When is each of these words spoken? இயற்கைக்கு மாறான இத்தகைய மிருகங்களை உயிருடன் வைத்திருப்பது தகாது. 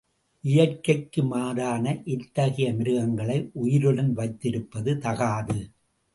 இயற்கைக்கு 0.43 1.23
மாறான 1.23 1.93
இத்தகைய 2.05 2.73
மிருகங்களை 2.73 3.49
உயிருடன் 3.53 4.11
வைத்திருப்பது 4.13 4.97
தகாது. 4.97 5.59